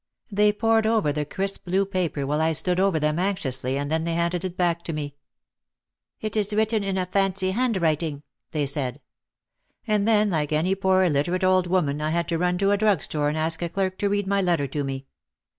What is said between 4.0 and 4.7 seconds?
they handed it